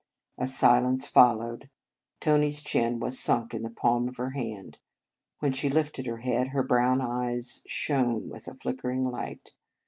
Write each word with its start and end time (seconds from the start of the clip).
A 0.39 0.47
silence 0.47 1.05
followed. 1.05 1.69
Tony 2.19 2.47
s 2.47 2.63
chin 2.63 2.99
was 2.99 3.19
sunk 3.19 3.53
in 3.53 3.61
the 3.61 3.69
palm 3.69 4.07
of 4.07 4.17
her 4.17 4.31
hand. 4.31 4.79
When 5.37 5.51
she 5.51 5.69
lifted 5.69 6.07
her 6.07 6.17
head, 6.17 6.47
her 6.47 6.63
brown 6.63 7.01
eyes 7.01 7.61
shone 7.67 8.27
with 8.27 8.47
a 8.47 8.55
flickering 8.55 9.05
light. 9.05 9.53